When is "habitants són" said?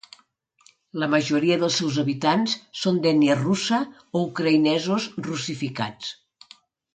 2.03-2.97